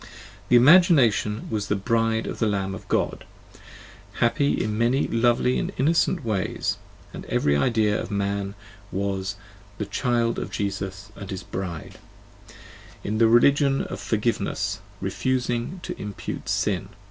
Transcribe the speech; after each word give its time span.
The 0.49 0.55
Imagination 0.55 1.47
was 1.51 1.67
the 1.67 1.75
Bride 1.75 2.25
of 2.25 2.39
the 2.39 2.47
Lamb 2.47 2.73
of 2.73 2.87
God, 2.87 3.23
happy 4.13 4.53
in 4.59 4.75
many 4.75 5.07
lovely 5.07 5.59
and 5.59 5.71
innocent 5.77 6.25
ways, 6.25 6.77
and 7.13 7.23
every 7.25 7.55
idea 7.55 8.01
of 8.01 8.09
man 8.09 8.55
was 8.91 9.35
the 9.77 9.85
"child 9.85 10.39
of 10.39 10.49
Jesus 10.49 11.11
and 11.15 11.29
his 11.29 11.43
Bride" 11.43 11.99
in 13.03 13.19
the 13.19 13.27
religion 13.27 13.83
of 13.83 13.99
for 13.99 14.17
giveness, 14.17 14.79
refusing 15.01 15.79
to 15.83 15.95
impute 16.01 16.49
sin. 16.49 16.89